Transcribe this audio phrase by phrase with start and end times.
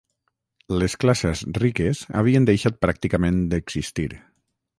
[0.83, 4.09] Les classes riques havien deixat pràcticament d'existir.